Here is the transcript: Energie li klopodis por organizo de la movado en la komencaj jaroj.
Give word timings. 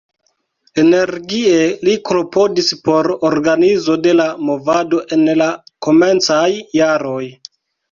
Energie 0.83 1.59
li 1.87 1.95
klopodis 2.11 2.71
por 2.89 3.11
organizo 3.29 3.99
de 4.07 4.17
la 4.23 4.27
movado 4.49 5.05
en 5.19 5.31
la 5.45 5.53
komencaj 5.89 6.49
jaroj. 6.83 7.25